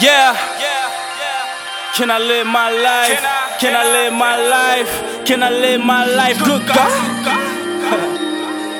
Yeah. 0.00 0.36
Can 1.96 2.10
I 2.10 2.18
live 2.18 2.46
my 2.46 2.70
life? 2.70 3.18
Can 3.58 3.74
I 3.74 3.84
live 3.90 4.12
my 4.12 4.36
life? 4.36 5.24
Can 5.24 5.42
I 5.42 5.50
live 5.50 5.80
my 5.80 6.04
life? 6.04 6.38
Good 6.44 6.66
God. 6.66 6.92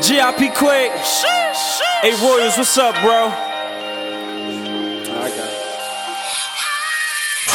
G.I.P 0.04 0.50
Quake. 0.50 0.92
Hey 2.02 2.14
Royals, 2.22 2.58
what's 2.58 2.76
up, 2.78 2.94
bro? 3.00 3.32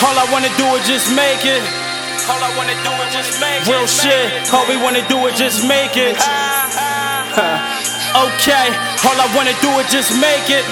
All 0.04 0.20
I 0.20 0.28
wanna 0.34 0.50
do 0.58 0.66
is 0.76 0.88
just 0.88 1.16
make 1.16 1.46
it. 1.46 1.62
All 2.28 2.42
I 2.42 2.52
wanna 2.58 2.76
do 2.84 2.92
is 3.06 3.14
just 3.14 3.40
make 3.40 3.62
it. 3.62 3.68
Real 3.70 3.88
shit. 3.88 4.54
All 4.54 4.68
we 4.68 4.76
wanna 4.82 5.08
do 5.08 5.28
is 5.28 5.38
just 5.38 5.66
make 5.68 5.96
it. 5.96 6.18
Okay, 8.24 8.72
all 9.04 9.20
I 9.20 9.28
wanna 9.36 9.52
do 9.60 9.68
is 9.84 9.92
just 9.92 10.16
make 10.16 10.48
it. 10.48 10.64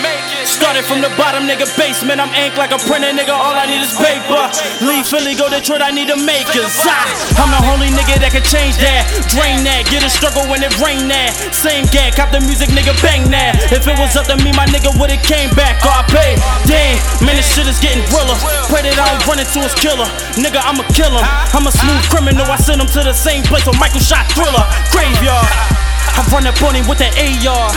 Started 0.47 0.87
from 0.87 1.03
the 1.03 1.11
bottom, 1.19 1.43
nigga, 1.43 1.67
basement. 1.75 2.23
I'm 2.23 2.31
ink 2.31 2.55
like 2.55 2.71
a 2.71 2.79
printer, 2.79 3.11
nigga. 3.11 3.35
All 3.35 3.51
I 3.51 3.67
need 3.67 3.83
is 3.83 3.91
paper. 3.99 4.39
Leave 4.79 5.03
Philly, 5.03 5.35
go 5.35 5.51
Detroit, 5.51 5.83
I 5.83 5.91
need 5.91 6.07
a 6.07 6.15
makers. 6.15 6.71
Ah, 6.87 7.03
I'm 7.43 7.51
the 7.51 7.59
only 7.67 7.91
nigga 7.91 8.23
that 8.23 8.31
can 8.31 8.45
change 8.47 8.79
that. 8.79 9.03
Drain 9.27 9.67
that, 9.67 9.83
get 9.91 9.99
a 9.99 10.07
struggle 10.07 10.47
when 10.47 10.63
it 10.63 10.71
rain 10.79 11.11
that. 11.11 11.35
Same 11.51 11.83
gag, 11.91 12.15
cop 12.15 12.31
the 12.31 12.39
music, 12.39 12.71
nigga, 12.71 12.95
bang 13.03 13.27
that. 13.35 13.59
If 13.67 13.83
it 13.83 13.99
was 13.99 14.15
up 14.15 14.31
to 14.31 14.39
me, 14.39 14.55
my 14.55 14.63
nigga 14.71 14.95
would've 14.95 15.19
came 15.27 15.51
back. 15.51 15.83
I 15.83 16.07
paid. 16.07 16.39
Damn, 16.71 17.03
man, 17.19 17.35
this 17.35 17.51
shit 17.51 17.67
is 17.67 17.83
getting 17.83 18.07
realer. 18.15 18.39
Pray 18.71 18.87
that 18.87 18.95
I 18.95 19.11
don't 19.11 19.27
run 19.27 19.43
into 19.43 19.59
his 19.59 19.75
killer. 19.75 20.07
Nigga, 20.39 20.63
I'ma 20.63 20.87
kill 20.95 21.11
him. 21.11 21.27
I'm 21.51 21.67
a 21.67 21.73
smooth 21.75 22.03
criminal, 22.07 22.47
I 22.47 22.55
send 22.55 22.79
him 22.79 22.87
to 22.95 23.03
the 23.03 23.11
same 23.11 23.43
place 23.43 23.67
where 23.67 23.75
Michael 23.75 23.99
shot 23.99 24.23
Thriller. 24.31 24.63
Graveyard. 24.95 25.90
I 26.17 26.21
run 26.33 26.47
up 26.47 26.57
on 26.63 26.75
him 26.75 26.87
with 26.87 26.99
that 26.99 27.13
AR. 27.17 27.69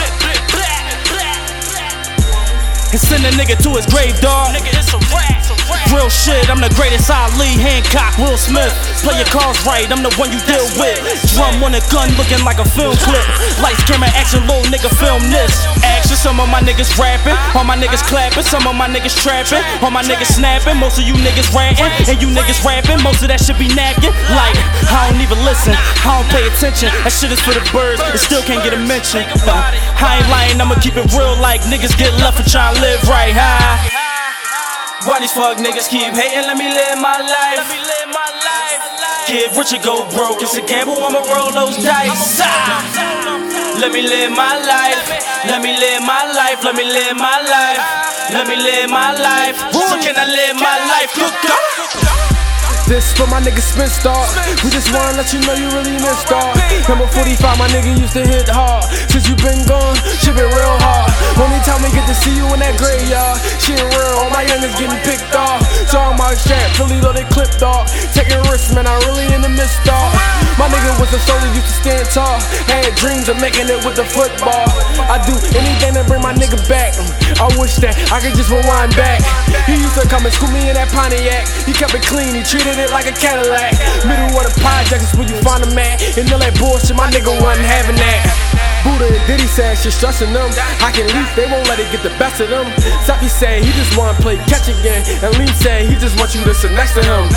And 2.94 3.02
send 3.02 3.26
a 3.26 3.32
nigga 3.34 3.58
to 3.58 3.70
his 3.74 3.86
grave, 3.90 4.14
dog. 4.22 4.54
Nigga, 4.54 4.70
it's 4.70 4.94
a 4.94 5.00
rap. 5.10 5.42
Real 5.90 6.10
shit, 6.10 6.50
I'm 6.50 6.62
the 6.62 6.70
greatest 6.78 7.10
Ali, 7.10 7.58
Hancock, 7.58 8.18
Will 8.18 8.38
Smith. 8.38 8.70
Play 9.02 9.18
your 9.18 9.30
cards 9.30 9.58
right, 9.66 9.86
I'm 9.90 10.02
the 10.02 10.14
one 10.14 10.30
you 10.30 10.38
deal 10.46 10.64
with. 10.78 10.98
Drum 11.34 11.62
on 11.62 11.74
a 11.74 11.82
gun 11.90 12.10
looking 12.14 12.42
like 12.46 12.58
a 12.62 12.66
film 12.66 12.94
clip. 13.02 13.26
Lights, 13.58 13.82
camera, 13.84 14.10
action, 14.14 14.46
little 14.46 14.62
nigga, 14.70 14.90
film 14.98 15.22
this. 15.30 15.66
Some 16.14 16.40
of 16.40 16.48
my 16.48 16.64
niggas 16.64 16.96
rapping, 16.96 17.36
all 17.52 17.68
my 17.68 17.76
niggas 17.76 18.00
clapping, 18.08 18.48
some 18.48 18.64
of 18.64 18.72
my 18.72 18.88
niggas 18.88 19.12
trapping, 19.12 19.60
all 19.84 19.92
my 19.92 20.00
niggas 20.00 20.32
snapping, 20.32 20.80
most 20.80 20.96
of 20.96 21.04
you 21.04 21.12
niggas 21.20 21.52
ranting, 21.52 21.84
and 22.08 22.16
you 22.16 22.32
niggas 22.32 22.64
rapping, 22.64 22.96
most 23.04 23.20
of 23.20 23.28
that 23.28 23.44
shit 23.44 23.60
be 23.60 23.68
nagging. 23.76 24.08
Like, 24.32 24.56
I 24.88 25.04
don't 25.04 25.20
even 25.20 25.36
listen, 25.44 25.76
I 25.76 26.16
don't 26.16 26.28
pay 26.32 26.48
attention. 26.48 26.88
That 27.04 27.12
shit 27.12 27.28
is 27.28 27.44
for 27.44 27.52
the 27.52 27.60
birds, 27.76 28.00
and 28.00 28.16
still 28.16 28.40
can't 28.40 28.64
get 28.64 28.72
a 28.72 28.80
mention. 28.80 29.20
Uh, 29.44 29.52
I 30.00 30.24
ain't 30.24 30.28
lying, 30.32 30.56
I'ma 30.56 30.80
keep 30.80 30.96
it 30.96 31.04
real 31.12 31.36
like 31.44 31.60
niggas 31.68 31.92
get 32.00 32.08
left 32.24 32.40
for 32.40 32.46
trying 32.48 32.72
to 32.72 32.80
live 32.80 33.04
right, 33.04 33.36
huh? 33.36 34.04
Why 35.04 35.20
these 35.20 35.36
fuck 35.36 35.60
niggas 35.60 35.92
keep 35.92 36.08
hating? 36.08 36.48
Let 36.48 36.56
me 36.56 36.72
live 36.72 36.96
my 37.04 37.20
life. 37.20 37.60
Let 37.60 37.68
me 37.68 37.84
live 37.84 38.08
my 38.08 38.30
life. 38.32 38.64
Get 39.28 39.52
rich 39.52 39.76
or 39.76 39.82
go 39.84 40.08
broke. 40.16 40.40
It's 40.40 40.56
a 40.56 40.64
gamble. 40.64 40.96
I'ma 40.96 41.20
roll 41.28 41.52
those 41.52 41.76
dice. 41.84 42.40
Ah! 42.40 43.33
Let 43.80 43.92
me 43.92 44.02
live 44.02 44.30
my 44.30 44.54
life. 44.62 45.02
Let 45.46 45.62
me 45.62 45.74
live 45.74 46.02
my 46.02 46.24
life. 46.32 46.62
Let 46.62 46.76
me 46.76 46.84
live 46.84 47.16
my 47.16 47.38
life. 47.42 47.80
Let 48.30 48.46
me 48.46 48.56
live 48.56 48.90
my 48.90 49.12
life. 49.12 49.56
So 49.72 49.98
can 49.98 50.14
I 50.16 50.26
live 50.26 50.56
my 50.56 50.78
life? 50.90 51.10
Good 51.14 51.34
God. 51.42 51.64
This 52.86 53.16
for 53.16 53.26
my 53.26 53.40
nigga 53.40 53.64
Spin 53.64 53.88
Star. 53.88 54.28
We 54.62 54.68
just 54.68 54.92
wanna 54.92 55.16
let 55.16 55.32
you 55.32 55.40
know 55.48 55.56
you 55.56 55.72
really 55.72 55.96
missed 56.04 56.30
all. 56.30 56.52
Number 56.86 57.08
45, 57.08 57.58
my 57.58 57.66
nigga 57.72 57.96
used 57.96 58.12
to 58.12 58.20
hit 58.20 58.46
hard. 58.46 58.84
Since 59.08 59.26
you 59.26 59.36
been 59.40 59.64
gone, 59.64 59.96
shit 60.20 60.36
been 60.36 60.52
real 60.52 60.76
hard. 60.84 61.08
Only 61.40 61.58
time 61.64 61.80
we 61.80 61.88
get 61.96 62.04
to 62.06 62.14
see 62.14 62.36
you 62.36 62.44
in 62.52 62.60
that 62.60 62.76
graveyard. 62.76 63.40
Shit 63.56 63.80
real, 63.80 64.20
all 64.20 64.28
my 64.28 64.44
youngins 64.44 64.76
getting 64.76 65.00
picked 65.00 65.32
off. 65.34 65.64
Talking 65.88 66.20
about 66.20 66.36
strap, 66.36 66.68
really 66.78 67.00
loaded 67.00 67.24
clip 67.32 67.50
dog. 67.56 67.88
Taking 68.12 68.40
risks, 68.52 68.74
man, 68.76 68.86
I 68.86 68.94
really 69.08 69.32
in 69.32 69.40
the 69.40 69.48
midst 69.48 69.80
dog. 69.88 70.43
Nigga 71.14 71.30
soldier, 71.30 71.54
used 71.54 71.70
to 71.70 71.76
stand 71.78 72.06
tall. 72.10 72.42
Had 72.66 72.90
dreams 72.98 73.30
of 73.30 73.38
making 73.38 73.70
it 73.70 73.78
with 73.86 73.94
the 73.94 74.02
football. 74.02 74.66
I 75.06 75.22
do 75.22 75.38
anything 75.54 75.94
to 75.94 76.02
bring 76.10 76.18
my 76.18 76.34
nigga 76.34 76.58
back. 76.66 76.90
I 77.38 77.46
wish 77.54 77.78
that 77.86 77.94
I 78.10 78.18
could 78.18 78.34
just 78.34 78.50
rewind 78.50 78.98
back. 78.98 79.22
He 79.62 79.78
used 79.78 79.94
to 79.94 80.10
come 80.10 80.26
and 80.26 80.34
school 80.34 80.50
me 80.50 80.66
in 80.66 80.74
that 80.74 80.90
Pontiac. 80.90 81.46
He 81.70 81.70
kept 81.70 81.94
it 81.94 82.02
clean, 82.02 82.34
he 82.34 82.42
treated 82.42 82.82
it 82.82 82.90
like 82.90 83.06
a 83.06 83.14
Cadillac. 83.14 83.78
Middle 84.02 84.26
of 84.34 84.42
the 84.42 84.58
projects 84.58 85.06
is 85.06 85.14
where 85.14 85.30
you 85.30 85.38
find 85.46 85.62
a 85.62 85.70
man. 85.70 86.02
And 86.18 86.26
all 86.34 86.42
that 86.42 86.58
bullshit, 86.58 86.98
my 86.98 87.06
nigga 87.06 87.30
wasn't 87.38 87.70
having 87.70 87.94
that. 87.94 88.26
Buddha 88.82 89.06
and 89.06 89.22
Diddy 89.30 89.46
said 89.46 89.78
shit 89.78 89.94
stressing 89.94 90.34
them. 90.34 90.50
I 90.82 90.90
can 90.90 91.06
leave, 91.14 91.30
they 91.38 91.46
won't 91.46 91.70
let 91.70 91.78
it 91.78 91.94
get 91.94 92.02
the 92.02 92.10
best 92.18 92.42
of 92.42 92.50
them. 92.50 92.66
Sappy 93.06 93.30
said 93.30 93.62
he 93.62 93.70
just 93.78 93.94
wanna 93.94 94.18
play 94.18 94.34
catch 94.50 94.66
again. 94.66 95.06
And 95.22 95.30
Lean 95.38 95.54
said 95.62 95.86
he 95.86 95.94
just 95.94 96.18
wants 96.18 96.34
you 96.34 96.42
to 96.42 96.50
sit 96.58 96.74
next 96.74 96.98
to 96.98 97.06
him. 97.06 97.30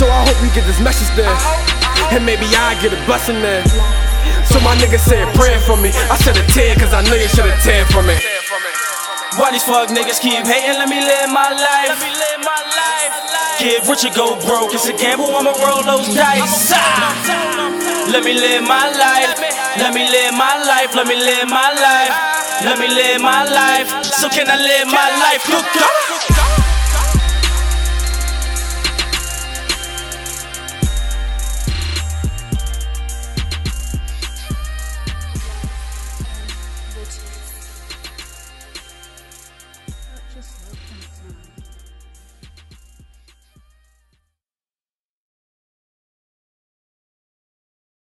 So 0.00 0.08
I 0.08 0.24
hope 0.24 0.40
you 0.40 0.48
get 0.56 0.64
this 0.64 0.80
message 0.80 1.12
there. 1.12 1.36
And 2.14 2.24
maybe 2.24 2.46
I 2.56 2.74
get 2.80 2.92
a 2.92 3.00
blessing 3.06 3.40
there. 3.40 3.64
So 4.46 4.60
my 4.60 4.74
nigga 4.76 4.98
said 4.98 5.26
prayer 5.34 5.60
for 5.60 5.76
me. 5.76 5.90
I 6.10 6.16
said 6.16 6.36
a 6.36 6.44
tear 6.52 6.74
cause 6.76 6.94
I 6.94 7.02
know 7.04 7.14
you 7.14 7.28
should 7.28 7.44
have 7.44 7.60
tear 7.62 7.84
from 7.86 8.08
it. 8.08 8.22
Why 9.36 9.52
these 9.52 9.64
fuck 9.64 9.90
niggas 9.90 10.20
keep 10.20 10.46
hating? 10.46 10.80
Let 10.80 10.88
me 10.88 10.96
live 10.96 11.28
my 11.28 11.52
life. 11.52 11.92
Let 11.92 12.00
me 12.00 12.12
live 12.14 12.40
my 12.40 12.62
life. 12.72 13.12
Get 13.60 13.88
rich 13.88 14.04
or 14.08 14.14
go 14.16 14.36
broke. 14.48 14.72
It's 14.72 14.88
a 14.88 14.96
gamble. 14.96 15.28
I'ma 15.28 15.52
roll 15.60 15.82
those 15.84 16.08
dice. 16.14 16.72
Ah. 16.72 18.08
Let 18.12 18.24
me 18.24 18.32
live 18.32 18.62
my 18.62 18.88
life. 18.96 19.36
Let 19.76 19.92
me 19.92 20.08
live 20.08 20.32
my 20.32 20.56
life. 20.64 20.94
Let 20.94 21.06
me 21.06 21.16
live 21.16 21.48
my 21.48 21.68
life. 21.74 22.12
Let 22.64 22.78
me 22.78 22.88
live 22.88 23.20
my 23.20 23.44
life. 23.44 23.88
So 24.04 24.28
can 24.28 24.48
I 24.48 24.56
live 24.56 24.86
my 24.88 25.08
life? 25.20 25.44
Good 25.44 25.66
God. 25.74 26.05